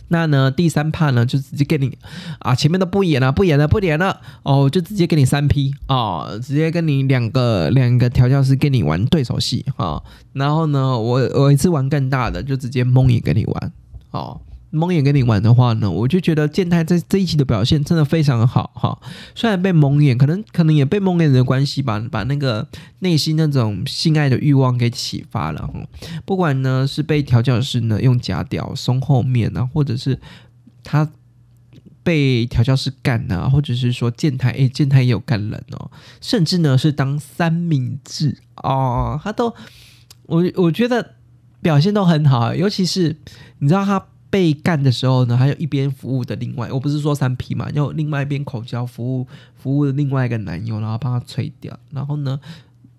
[0.10, 1.98] 那呢，第三趴呢，就直接给你
[2.40, 13.72] 啊，前面都不演了，不演了，不演了哦，就直接给你三 P 哦，直接跟你两个两个调教师跟你玩对手戏哈，然后呢，我我一次玩更大的，就直接蒙眼跟你玩
[14.12, 14.40] 哦。
[14.76, 19.00] 蒙眼跟你玩的话呢，我就觉得健太在这一期的表现真的非常好哈。
[19.34, 22.68] 虽然被蒙眼，可能可能也被蒙眼的关系吧，把那个
[23.00, 25.70] 内心那种性爱的欲望给启发了。
[26.26, 30.20] 不管呢是被调教师呢用假屌松后面啊，或者是
[30.84, 31.10] 他
[32.04, 39.56] 被调教师干啊，或者是说健太诶健太也有干人哦，甚至呢是当三明治哦，他都
[40.24, 41.16] 我我觉得
[41.62, 43.16] 表现都很好，尤其是
[43.60, 44.06] 你知道他。
[44.36, 51.80] 被干的时候呢，还有一边服务的另外，我不是说三 P 嘛，有另外一边口交服务服务的另外一个男友，然后帮他吹掉。
[51.92, 52.38] 然后呢，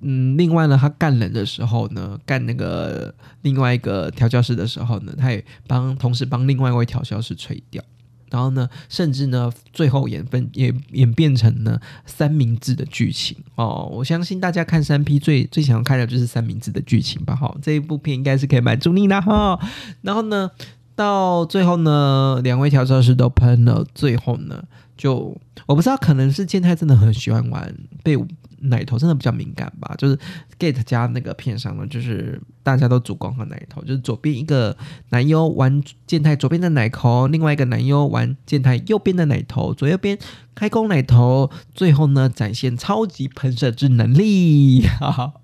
[0.00, 7.84] 嗯，另外呢，他干人的时候呢，干那个另外一个调教师的时候呢，他也帮同时帮另外一位调教师吹掉。
[8.30, 13.88] 然后呢，甚至呢，最后演分也演变成呢三明治的剧情哦。
[13.92, 17.36] 我相信大家看三 P 最最想要看的就是三明治的剧情吧？
[17.36, 19.60] 哈，这一部片应该是可以满足你的哈。
[20.00, 20.50] 然后呢？
[20.96, 23.84] 到最后呢，两位调教师都喷了。
[23.94, 24.64] 最后呢，
[24.96, 28.16] 就我不知道，可能是健太真的很喜欢玩被
[28.60, 29.94] 奶头，真的比较敏感吧。
[29.98, 30.18] 就是
[30.58, 34.74] Gate 加那个片上呢，就是大家都主攻和奶头，就是左边一个
[35.10, 40.18] 男优玩健太左边的奶头，另外一个男优玩健太右边的奶头，左右边
[40.54, 45.34] 开弓奶头，最后呢展现超级喷射之能力，哈哈。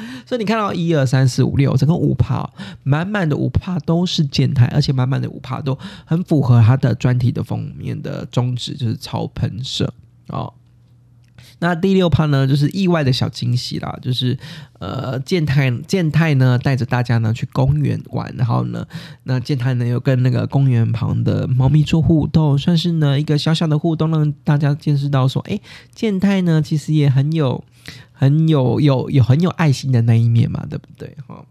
[0.26, 2.48] 所以你看到一二三四五六，整个五帕
[2.82, 9.92] 满满的五帕都是健太，而且满满的五帕都很符合它的专题的封面的宗旨，就是超喷射
[10.28, 10.52] 哦。
[11.62, 14.36] 那第六趴呢，就是意外的小惊喜啦，就是
[14.80, 18.84] 呃，健太健太呢带着大家呢去公园玩，然后呢，
[19.22, 25.60] 那健太呢又跟那个公园旁的猫咪做互动，算是呢一个小小的互动，让大家见识到说，哎，
[25.94, 27.64] 健太呢其实也很有。
[28.14, 31.16] 很有有有很有爱心的那一面嘛，对不对？
[31.26, 31.44] 哈，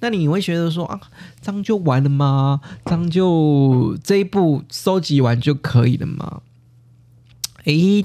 [0.00, 0.98] 那你会觉得说啊，
[1.42, 2.62] 这样就完了吗？
[2.86, 6.40] 这样就这一步收集完就可以了吗？
[7.64, 8.02] 诶，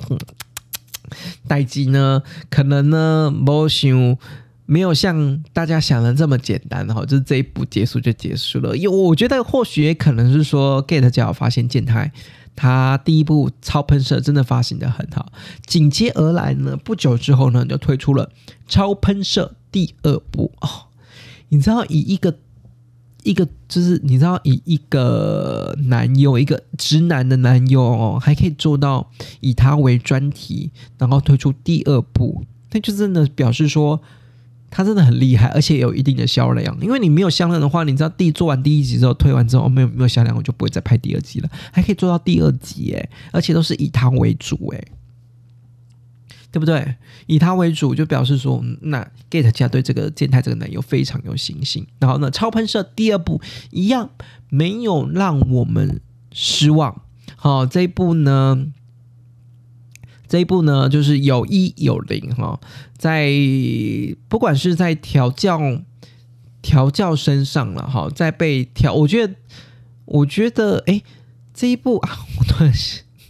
[1.47, 2.21] 待机呢？
[2.49, 4.17] 可能呢，没想
[4.65, 8.75] 没有像大家想的这么简单哈，就是这一步结束就结束了。
[8.77, 12.11] 因为我觉得或许也可能是说，get 就发现健太。
[12.53, 15.31] 他第一部超喷射真的发行的很好，
[15.65, 18.29] 紧接而来呢，不久之后呢，就推出了
[18.67, 20.87] 超喷射第二部哦。
[21.47, 22.35] 你知道以一个
[23.23, 34.01] 一个就是你知道以一个男优一个直男的男优哦，还可以做到以他为专题，然后推出第二部，那就真的表示说
[34.69, 36.77] 他真的很厉害，而且有一定的销量。
[36.81, 41.49] 因为你没有销量的话，你知道第做完第一集之后推完之后没有没有销量，我就不会再拍第二集了。
[41.71, 44.87] 还可以做到第二集诶，而且都是以他为主诶，
[46.51, 46.95] 对不对？
[47.27, 51.87] 以他为主就表示说，那 Gate 家对这个健太这个男友非常有信心。
[51.99, 54.09] 然后呢，超喷射第二部一样
[54.49, 56.01] 没有让我们
[56.33, 57.03] 失望。
[57.37, 58.67] 好，这一部呢。
[60.27, 62.57] 这一步呢，就是有一有零哈，
[62.97, 63.29] 在
[64.29, 65.59] 不管是在调教
[66.61, 69.35] 调教身上了哈，在被调，我觉得
[70.05, 71.01] 我觉得哎，
[71.53, 72.73] 这一步啊，我突然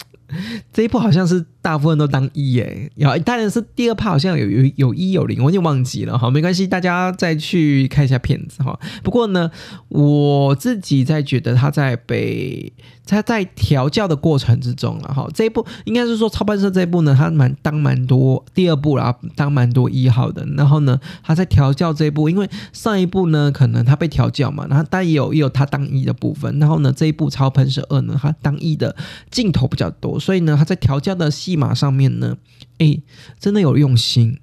[0.72, 1.46] 这一步好像是。
[1.62, 8.80] 大部分都当一耶，然后当然是第二趴好像有有有一有零，我已经忘记了哈，没关系，大家再去看一下片子哈。
[9.04, 9.52] 不过呢，
[9.90, 12.74] 我自己在觉得他在被
[13.06, 20.44] 他在调教的过程之中了哈，这一部应该是说超班社这一部呢，他蛮当蛮多第二部啦，当蛮多一号的。
[20.58, 26.58] 然后呢，他在调教这一部，因为上一部呢可能他被调教嘛，然后但也有也有他当一的部分。
[26.58, 28.96] 然后呢，这一部超喷射二呢，他当一的
[29.30, 31.51] 镜头比较多，所以呢，他在调教的戏。
[31.52, 32.38] 密码上面呢，
[32.78, 32.98] 哎，
[33.38, 34.40] 真的有用心，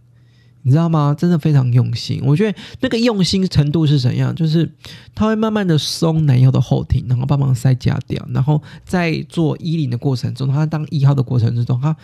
[0.62, 1.16] 你知道吗？
[1.18, 2.20] 真的非常用心。
[2.22, 4.34] 我觉得那个用心程度是怎样？
[4.34, 4.70] 就是
[5.14, 11.96] 他会慢慢的松男友的后庭，然后帮忙塞假掉，然后在做衣领的过程中，他当一号的过程之中，他。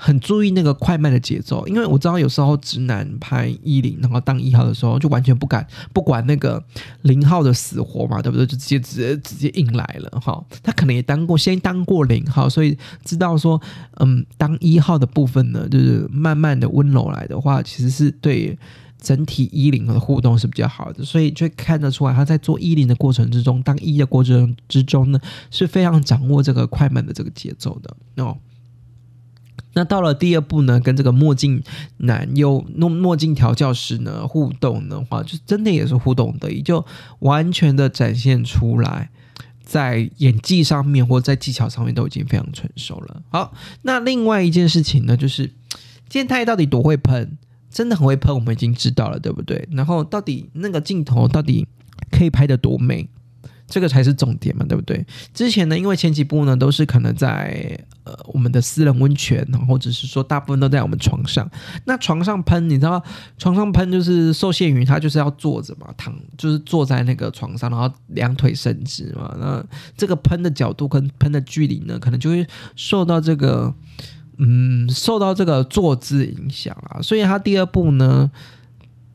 [0.00, 6.62] 很注意那个快慢的节奏，因为我知道有时候直男拍一零，然后当一号的时候，就完全不敢不管那个
[7.02, 8.46] 零号的死活嘛，对不对？
[8.46, 10.40] 就直接直接直接硬来了哈。
[10.62, 13.60] 他可能也当过，先当过零号，所以知道说，
[13.96, 18.56] 嗯，当一号的部分呢，就是慢慢的温柔来的话，其实是对
[19.02, 28.36] 整体一零的互动是比较好的，所以就看得出来他在做一零的过程之中，当一的过程之中呢，是非常掌握这个快慢的这个节奏的哦。
[29.78, 31.62] 那到了第二步呢，跟这个墨镜
[31.98, 36.84] 男又墨墨镜调教师呢互动的话，就真的也是互动的，也就
[37.20, 39.08] 完全的展现出来，
[39.62, 43.22] 在演技上面或在技巧上面都已经非常成熟了。
[43.30, 45.52] 好，那另外一件事情呢，就是
[46.08, 47.38] 健太到底多会喷，
[47.70, 49.68] 真的很会喷，我们已经知道了，对不对？
[49.70, 51.68] 然后到底那个镜头到底
[52.10, 53.08] 可以拍的多美？
[53.68, 55.04] 这个才是重点嘛，对不对？
[55.34, 61.46] 之前呢，因为前几部呢都是可能在呃我们的私人温泉，或者是说大部分都在我们床上。
[61.84, 63.02] 那床上喷，你知道
[63.36, 69.36] 床上喷就是受限于它就是要坐着嘛，躺就是坐在那个床上，然后两腿伸直嘛。
[69.38, 69.62] 那
[69.96, 73.74] 这个喷的角度跟喷的距离呢，可能就会受到这个
[74.38, 77.02] 嗯受到这个坐姿影响啊。
[77.02, 78.30] 所以它第二部呢。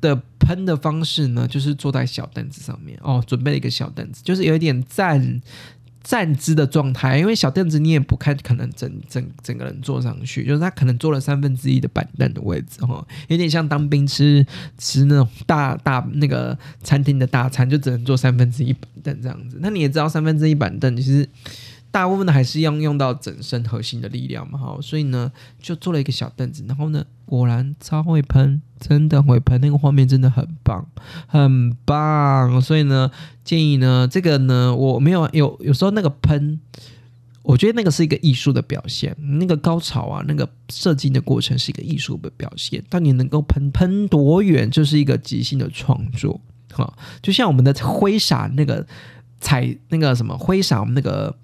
[0.04, 5.42] 的喷的方式呢，就是坐在小凳子上面哦，准备了一个小凳子，就是有一点站
[6.04, 14.46] 站姿的状态，因为小凳子你也不看，可能整整整个人坐上去，就是他可能坐了三分之一的板凳的位置哈，有点像当兵吃
[14.78, 19.58] 吃那种大大那个餐厅的大餐，就只能坐三分之一板凳这样子。
[19.62, 21.28] 那你也知道，三分之一板凳其实。
[21.94, 30.88] 大部分的还是要用到整身核心的力量嘛，哈，所以呢，就做了一个小凳子，然后呢，果然超会喷，真的会喷，那个画面真的很棒，
[31.28, 33.12] 很棒，所以呢，
[33.44, 36.60] 建议呢，这个呢，我没有有有时候那个喷，
[37.44, 48.84] 我觉得那个是一个艺术的表现，那个高潮啊，那个射精的过程是一个艺术的表现，当你能够喷喷多远，就是一个即兴的创作，哈，就像我们的挥洒那个
[49.40, 51.38] 彩那个什么挥洒我们那个。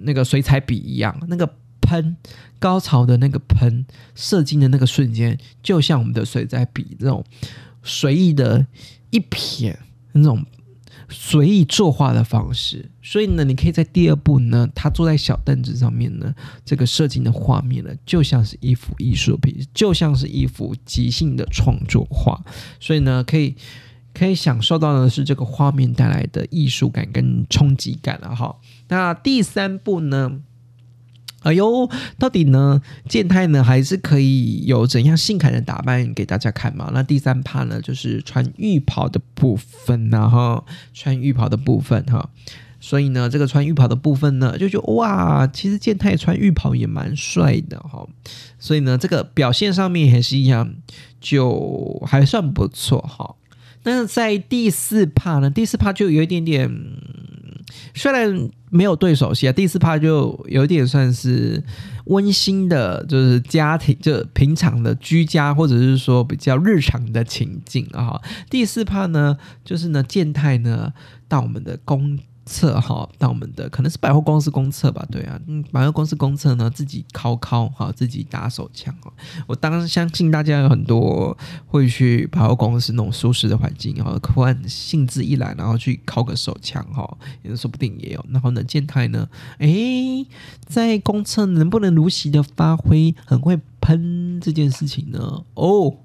[0.00, 1.48] 那个水彩笔一样，那个
[1.80, 2.16] 喷
[2.58, 3.84] 高潮的那个喷
[4.14, 7.24] 射精的那个瞬间，就像我们的水彩笔这种
[7.82, 8.66] 随意的
[9.10, 9.78] 一撇，
[10.12, 10.44] 那种
[11.08, 12.88] 随意作画的方式。
[13.02, 16.32] 所以呢，你可以在第二步呢，他坐在小凳子上面呢，
[16.64, 22.40] 这个射精的画面呢，就像是一幅艺术品，就像是一幅即兴的创作画。
[22.78, 23.56] 所以呢，可以
[24.14, 28.54] 可以享受到的是这个画面带来的艺术感跟冲击感了哈。
[28.90, 30.40] 那第三步呢？
[31.42, 32.82] 哎呦，到底呢？
[33.08, 36.90] 健太呢，还是可以有怎样性感的打扮给大家看嘛？
[36.92, 42.28] 那第三趴呢，就是穿浴袍的部分呢，哈，穿浴袍的部分哈。
[42.78, 48.06] 所以呢，这个穿浴袍的部分呢，就觉得哇，其实健太穿浴袍也蛮帅的哈。
[48.58, 50.74] 所以呢，这个表现上面还是一样，
[51.22, 53.36] 就还算不错哈。
[53.82, 56.70] 但是在第四趴呢，第四趴就有一点点。
[57.94, 61.62] 虽然没有对手戏啊，第四趴就有点算是
[62.06, 68.20] 温馨的，就是家庭就平常的居家或者是说比较日常的情境啊。
[68.48, 70.92] 第四趴呢，就是呢健太呢
[71.28, 72.18] 到我们的公
[72.50, 79.12] 测哈，到我们的可能是百货公司公厕吧，对啊，嗯，百货公司公厕呢自己敲敲哈，自己打手枪哈。
[79.46, 81.36] 我当然相信大家有很多
[81.68, 88.26] 会去百货公司那种舒适的环境，然后突然兴致一来，然后去敲个手枪哈，也说不定也有。
[88.30, 90.26] 然后呢，健太呢，诶，
[90.66, 95.44] 在公厕能不能如期的发挥很会喷这件事情呢？
[95.54, 95.96] 哦。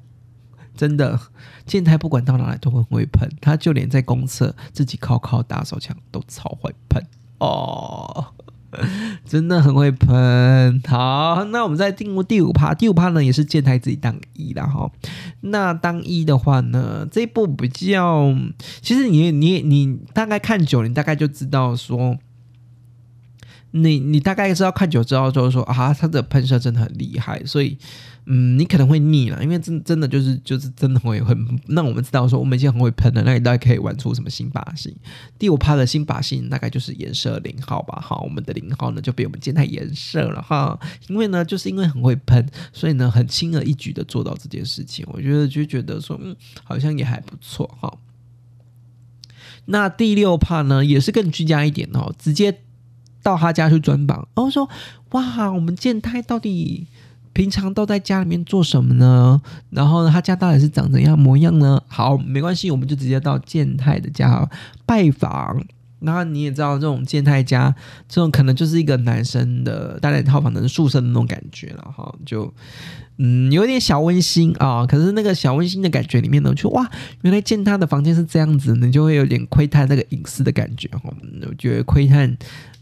[0.76, 1.20] 真的，
[1.66, 7.04] 健太不管到哪里都很会喷，他就连在公厕自己靠靠打手枪都超会喷
[7.40, 8.28] 哦，
[9.26, 10.82] 真的很会喷。
[10.88, 14.92] 好，那我们再进入第五趴，第五趴呢也是健太自己当一的哈。
[15.42, 18.34] 那当一的话呢，这一部比较，
[18.82, 22.18] 其实你你你大概看久了，你大概就知道说，
[23.76, 27.78] 你你大概知道看久之后就是说啊，他的喷射真的很厉害，所以。
[28.28, 34.98] 嗯，你可能会腻了，因为真真的就是就是真的会很让我们知道说我们已经很会喷了，那你大概可以玩出什么新把戏？
[35.38, 47.96] 第五趴的新把戏大概就是颜色零号吧，好，我们的零号呢就被我们见太颜色了哈，因为呢就是因为很会喷，所以呢很轻而易举的做到这件事情，我觉得就觉得说嗯好像也还不错哈。
[49.66, 52.62] 那第六趴呢也是更居家一点哦，直接
[53.26, 54.70] 到他家去专访，然后说
[55.10, 56.86] 哇我们健太到底。
[57.36, 59.42] 平常都在家里面做什么呢？
[59.70, 61.84] 然后呢，他家到底是长怎样模样呢？
[61.86, 64.50] 好，没关系，我们就直接到健太的家
[64.86, 65.62] 拜访。
[66.00, 67.76] 然后你也知道，这种健太家，
[68.08, 72.54] 这种可能就是一个男生的单人套房的宿舍的那种感觉了哈，就
[73.18, 74.86] 嗯有点小温馨啊。
[74.86, 76.90] 可是那个小温馨的感觉里面呢，就哇，
[77.24, 81.14] 原来健太的房间是这样子，你就会有点窥探那个隐私的感觉哈。
[81.46, 82.38] 我觉得窥探，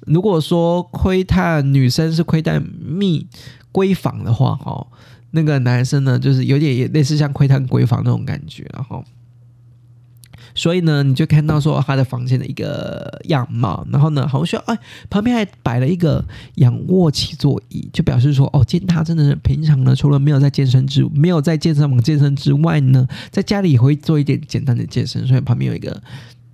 [0.06, 3.28] 如果说窥探女生是窥探密。
[3.74, 4.86] 闺房的话，哈，
[5.32, 9.04] 那个男生呢，就是有点也类似像窥探闺房那种感觉，然后，
[10.54, 14.78] 所以呢，你就看到说他的房间的一个样貌，然后呢，好像哎，
[15.10, 16.24] 旁边还摆了一个
[16.58, 25.99] 仰卧起坐椅，就表示说，哦，见他真的是平常呢，除了没有在健身之，没有在健身房健身之外呢，在家里也会做一点简单的健身，所以旁边有一个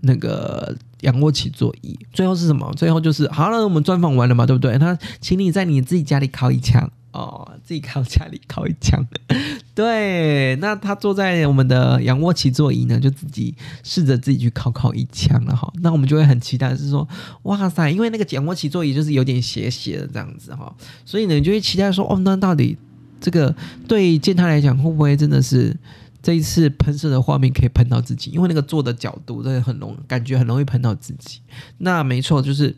[0.02, 1.98] 那个仰卧起坐椅。
[2.14, 2.72] 最后是什么？
[2.76, 4.78] 最后就是好了，我们专访完了嘛，对不对？
[4.78, 6.90] 他请你在你自己家里烤一枪。
[7.12, 9.04] 哦，自己靠家里靠一枪，
[9.74, 15.74] 对，那他坐在我们的仰卧起坐椅呢，就自己试着自己去靠靠一枪了哈。
[15.82, 17.06] 那我们就会很期待，是说，
[17.44, 20.72] 哇塞，因为那个仰卧起坐椅就是有点斜斜的这样子哈，
[21.04, 22.78] 所以呢，你就会期待说，哦，那到底
[23.20, 23.54] 这个
[23.88, 25.76] 对健太来讲，会不会真的是
[26.22, 28.32] 这一次喷射的画面可以喷到自己？
[28.32, 31.42] 因为那个坐的角度真的很容，感觉很容易喷到自己。
[31.80, 32.76] 那没错，就是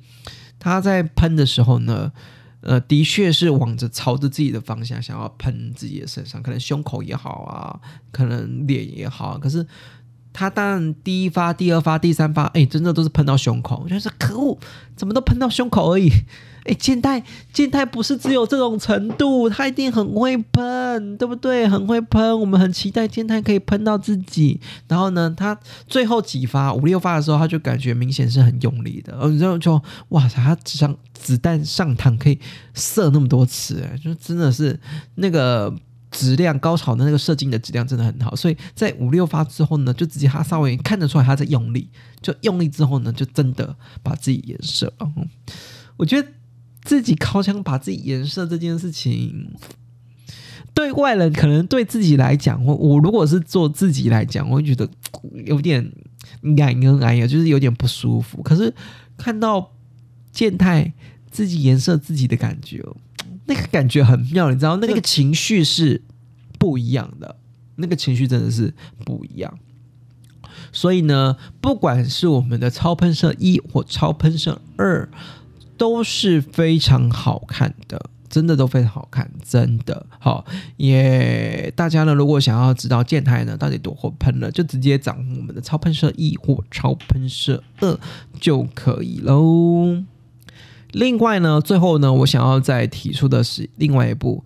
[0.59, 2.11] 他在喷的时候呢。
[2.63, 7.81] 呃，的确是往着朝着自己的方向想要喷自己的身上，可能胸口也好啊，
[8.11, 9.35] 可能脸也好。
[9.39, 9.65] 可是
[10.31, 13.81] 他当然第一发、第二发、第三发，哎，真的都是喷到胸口。
[13.83, 14.59] 我觉得可恶，
[14.95, 16.11] 怎么都喷到胸口而已。
[16.63, 21.67] 哎，健太，健太不是只有这种程度，他一定很会喷，对不对？
[21.67, 24.59] 很会喷，我们很期待健太可以喷到自己。
[24.87, 25.57] 然后呢，他
[25.87, 32.37] 最后几发五六发的时候，他就感觉明显是很用力的，然后就哇塞，他只上子弹上膛可以
[32.75, 34.79] 射那么多次，就真的是
[35.15, 35.73] 那个
[36.11, 38.35] 质量高潮的那个射精的质量真的很好。
[38.35, 41.89] 所以在五六发之后呢，就直接他稍微看得出来他在用力，
[42.21, 44.93] 就用力之后呢，就真的把自己颜射。
[45.97, 46.27] 我觉得。
[46.83, 49.51] 自己靠枪把自己颜射这件事情，
[50.73, 54.89] 对外人可能对自己来讲，我我如果是做自己来讲，我会觉得
[55.45, 55.91] 有点
[56.57, 58.41] 感恩哎呀，就是有点不舒服。
[58.41, 58.73] 可是
[59.15, 59.71] 看到
[60.31, 60.91] 健太
[61.29, 62.83] 自己颜射自己的感觉，
[63.45, 66.01] 那个感觉很妙，你知道，那个情绪是
[66.57, 67.35] 不一样的，
[67.75, 68.73] 那个情绪真的是
[69.05, 69.59] 不一样。
[70.71, 75.07] 所以呢，不管是我们的超喷射一或超喷射二。
[75.81, 80.45] 都是非常好看的，真的都非常好看，真的好。
[80.77, 87.99] 也大家呢，如果想要知道建台呢到底多会喷了，就直接找我们的超喷射一或超喷射二
[88.39, 90.03] 就可以喽。
[90.91, 94.43] 另外呢，最后呢，我想要再提出的是另外一部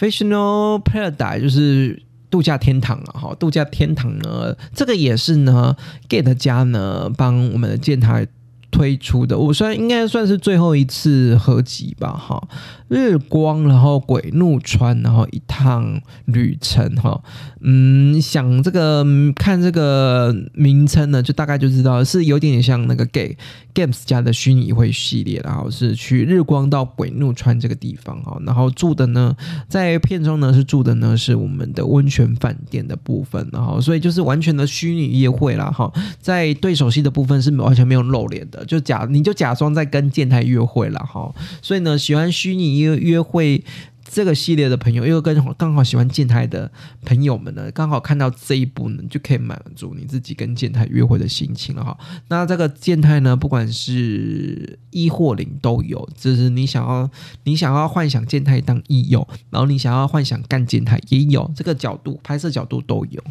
[0.04, 3.12] 《Fictional Paradise》，就是度假天堂了。
[3.12, 5.76] 哈，度假天堂呢，这个也是呢
[6.08, 8.26] ，Get 家呢帮我们的建台。
[8.72, 12.48] 推出的，我算应该算是最后一次合集吧，哈。
[12.88, 17.22] 日光，然后鬼怒川，然后一趟旅程，哈，
[17.62, 19.02] 嗯，想这个
[19.34, 23.38] 看这个名称呢，就大概就知道是有点像那个 Gay
[23.74, 29.34] Games 家的虚拟会系列，然后是去日光到鬼怒川这个地方，哈，然后住的呢，
[29.68, 38.61] 在片中呢是住的呢是我们的温泉饭店的部分，然后所以就是完全的虚拟约会啦，哈，在对手戏的部分是完全没有露脸的。
[38.66, 41.34] 就假你就假装在跟健太约会了哈。
[41.60, 43.64] 所以呢，喜欢虚拟约约会。
[44.04, 46.70] 这个系列的朋友，又跟刚好喜欢健太的
[47.02, 51.96] 朋友们呢，刚好看到这一部呢，就可以满足你自己跟健太约会的心情了哈。
[52.28, 57.08] 那这个健太呢，不管是一或零都有，就是你想要
[57.44, 63.22] 你想要幻想健太当一有，然后你想要幻想干健太也有，这个角度拍摄角度都有。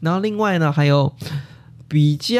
[0.00, 1.10] 然后另外呢，还有
[1.90, 2.38] 比较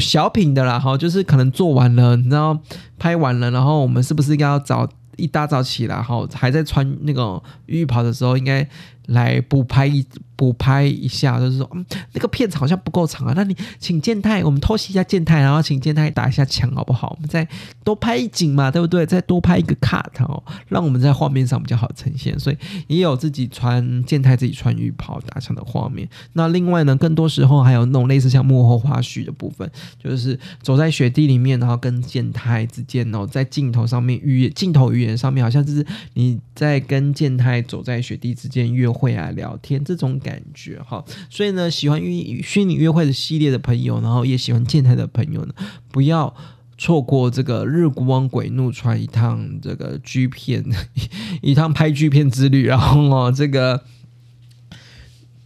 [0.00, 2.58] 小品的啦，哈，就是可能做完了，你知道
[2.98, 4.88] 拍完了，然后我们是不是要早？
[5.18, 8.66] 一大早起来，哈，还在穿那个浴袍的时候，应该
[9.06, 10.04] 来补拍一。
[10.42, 13.32] 补拍一下，就是说，嗯，那个片子好像不够长啊。
[13.36, 17.14] 那你请健太，我们偷袭一下健太，然后请健太打一下枪，好不好？
[17.16, 17.46] 我们再
[17.84, 19.06] 多拍一景嘛，对不对？
[19.06, 22.36] 再多拍一个 cut 哦，让我们在画面上比较好呈现。
[22.40, 22.56] 所以
[22.88, 26.08] 也有自己穿健太自己穿浴袍打枪的画面。
[26.32, 29.70] 那另外呢，更多时候还有那种类似像幕后花絮的部分，
[30.02, 40.31] 就是走在雪地里面，然后跟健太之间哦，在镜头上面语镜头语言上面，好像就是你在跟健太走在雪地之间约会啊，聊天这种感。
[40.32, 45.54] 感觉哈，所以呢，喜欢约虚拟约会的系列的朋友，然后也喜欢健太的朋友呢，
[45.90, 46.34] 不要
[46.78, 50.64] 错过这个日光鬼怒川一趟这个剧片
[51.42, 53.82] 一趟拍剧片之旅，然后哦，这个。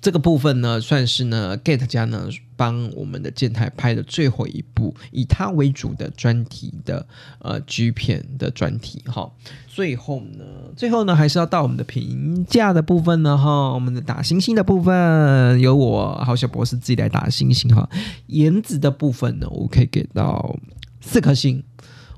[0.07, 7.05] 这个部分呢，算是呢，Get 家呢帮我们的健太拍的最后一部以他为主的专题的
[7.41, 9.29] 呃 G 片的专题哈。
[9.67, 10.45] 最后呢，
[10.77, 13.75] 最后呢，还是要到我们的评价的部分呢哈。
[13.75, 17.91] 我们的打星星的部分，由我好小博士自己来打星星哈。
[18.29, 20.57] 颜值的部分呢，我可以给到
[21.01, 21.65] 四颗星，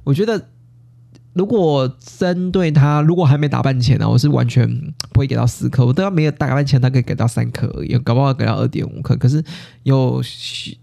[0.05, 0.49] 我觉得。
[1.39, 4.68] 如果针对他，如果还没打扮前呢，我是完全
[5.12, 5.86] 不会给到四颗。
[5.86, 9.14] 我都要没有打扮前，他可以给到三颗而已，搞不好给到二点五颗。
[9.14, 9.41] 可是
[9.84, 10.20] 有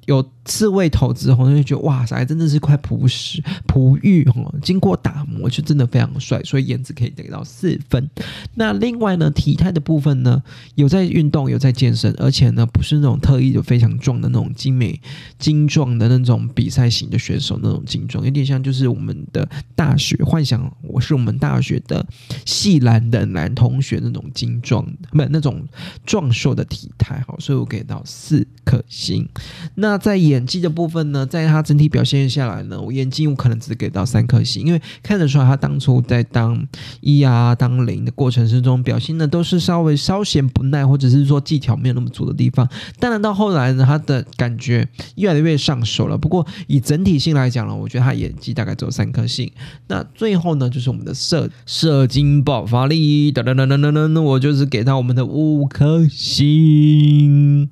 [0.06, 4.56] 有刺猬头之后，就觉得哇塞，真的是块璞石璞玉哦！
[4.62, 8.10] 经过打磨，就真的非常帅，所以颜值可以给到四分。
[8.53, 10.41] 那另外呢，体态的部分呢，
[10.76, 14.97] 有在运动，有在健身，而且呢，不是那种特意的非常壮的那种精美
[15.38, 19.45] 精壮的那种比赛型的选手那种精壮，有点像就是我们的
[19.76, 20.45] 大学换。
[20.46, 22.06] 想我是我们大学的
[22.46, 25.68] 系篮的男同学那种精壮，不那种
[26.06, 29.28] 壮硕的体态，好，所以我给到四颗星。
[29.74, 36.66] 那在演技的部分呢，在他整体表现下来呢，我演技我可能只给到三颗星，因为看得出来他当初在当
[37.02, 42.70] 一啊当零的过程之中，表现的都是稍微稍显不耐，或者是说技巧没有那么足的地方。
[43.00, 46.18] 当然到后来呢，他的感觉越来越上手了。
[46.18, 49.52] 不过以整体性来讲呢，我觉得他演技大概只有三颗星。
[49.88, 57.70] 那最后呢，就是我们的射射精爆发力，噔噔噔噔噔噔，我就是给到我们的五颗星。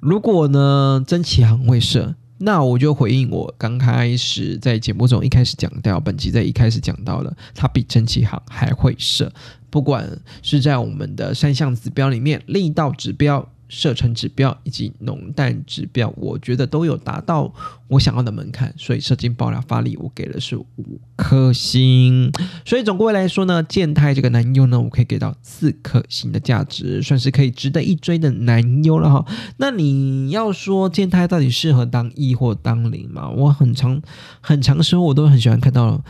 [0.00, 9.32] 如果呢，真奇航会射，那我就回应我刚开始在节目中一开始讲到，本集在一开始讲到了，他比真奇航还会射，
[9.70, 10.08] 不管
[10.42, 13.48] 是在我们的三项指标里面，力道指标。
[13.74, 17.50] 射程指标以及浓淡指标，我觉得都有达到
[17.88, 22.30] 我想要的门槛，所以射精爆料发力我给的是五颗星。
[22.66, 29.26] 所以总归来说呢，健太这个男优呢，我可以给到四颗星的价值，算是可以值得一追的男优了哈。
[29.56, 33.30] 那你要说健太到底适合当一或当零吗？
[33.30, 34.02] 我很长
[34.42, 36.04] 很长时候我都很喜欢看到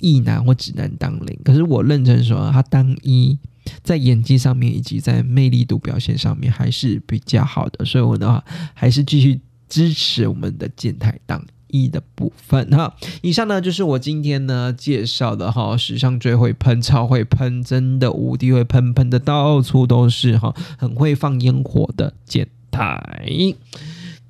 [0.00, 3.38] 一男或直男当零，可是我认真说他当一。
[3.82, 8.44] 在演技上面以及在魅力度表现上面还是比较好的，所以我的话
[8.74, 12.94] 还是继续支持我们的健太当一的部分哈。
[13.22, 23.00] 以上呢就是我今天呢介绍的哈，史上最会喷、超会喷、真的无敌会喷，喷的到处都是哈，很会放烟火的健太。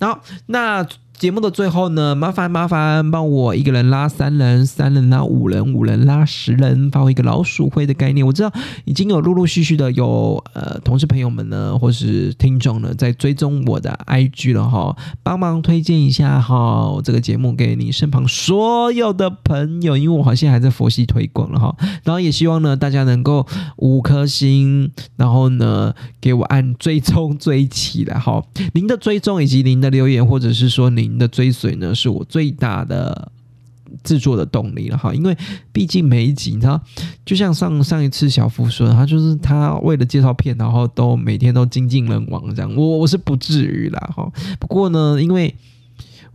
[0.01, 0.87] 好，那。
[1.19, 8.27] 节目的最后呢，麻烦麻烦帮我一个人拉三人，三人拉五人，五人拉十人，发挥一个老鼠会的概念。
[8.27, 8.53] 我知道
[8.85, 23.47] 已经有陆陆续续的有呃同事朋友们呢，或是听众呢，在追踪我的 IG 了哈，帮忙推荐一下哈这个节目给你身旁所有的朋友，因为我好像还在佛系推广了哈，然后也希望呢大家能够
[23.79, 28.45] 五颗星，然后呢给我按追踪追起来哈，
[28.75, 31.06] 您的追踪以及您的留言，或者是说您。
[31.09, 33.31] 您的追随呢，是我最大的
[34.03, 35.37] 制作的动力了哈，因为
[35.73, 36.81] 毕竟每一集，你知道，
[37.25, 44.31] 就像上上一次小富说，他就是他为了介绍片，然后都每天都精尽人亡这样，我我是不至于啦哈。
[44.59, 45.55] 不过呢，因为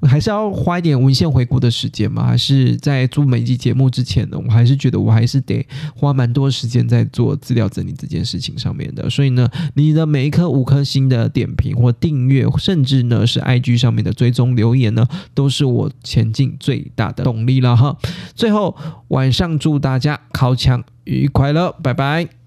[0.08, 2.26] 还是要花一点文献回顾的时间嘛？
[2.26, 4.38] 还是在做每一集节目之前呢？
[4.38, 9.10] 我还是觉得我还是得花蛮多时间在做资料整理这件事情上面的。
[9.10, 17.96] 所以呢，你的每一颗五颗星的点评或订阅，甚至呢是 IG 上面的追踪留言呢，都是我前进最大的动力了哈。
[18.36, 18.76] 最后
[19.10, 22.41] 晚上祝大家考抢愉快了，拜拜。